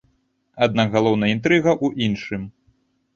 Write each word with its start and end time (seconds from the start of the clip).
Аднак 0.65 0.95
галоўная 0.95 1.29
інтрыга 1.35 1.71
ў 1.85 2.09
іншым. 2.09 2.49